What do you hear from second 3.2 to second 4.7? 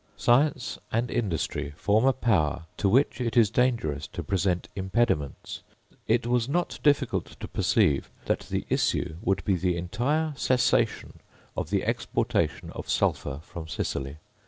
it is dangerous to present